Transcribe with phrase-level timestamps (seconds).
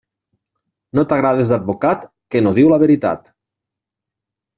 [0.99, 2.07] No t'agrades d'advocat,
[2.37, 3.31] que no diu la veritat.